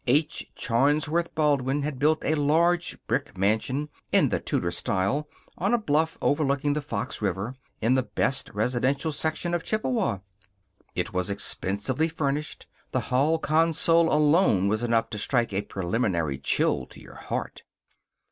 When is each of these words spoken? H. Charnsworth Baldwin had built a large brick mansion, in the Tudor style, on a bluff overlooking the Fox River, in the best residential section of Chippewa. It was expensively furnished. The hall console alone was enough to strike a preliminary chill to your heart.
H. 0.07 0.51
Charnsworth 0.55 1.27
Baldwin 1.35 1.83
had 1.83 1.99
built 1.99 2.25
a 2.25 2.33
large 2.33 2.97
brick 3.05 3.37
mansion, 3.37 3.87
in 4.11 4.29
the 4.29 4.39
Tudor 4.39 4.71
style, 4.71 5.29
on 5.59 5.75
a 5.75 5.77
bluff 5.77 6.17
overlooking 6.23 6.73
the 6.73 6.81
Fox 6.81 7.21
River, 7.21 7.53
in 7.83 7.93
the 7.93 8.01
best 8.01 8.49
residential 8.55 9.11
section 9.11 9.53
of 9.53 9.63
Chippewa. 9.63 10.17
It 10.95 11.13
was 11.13 11.29
expensively 11.29 12.07
furnished. 12.07 12.65
The 12.91 12.99
hall 13.13 13.37
console 13.37 14.11
alone 14.11 14.67
was 14.67 14.81
enough 14.81 15.11
to 15.11 15.19
strike 15.19 15.53
a 15.53 15.61
preliminary 15.61 16.39
chill 16.39 16.87
to 16.87 16.99
your 16.99 17.17
heart. 17.17 17.61